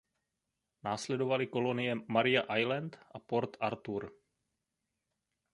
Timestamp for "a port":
3.13-3.57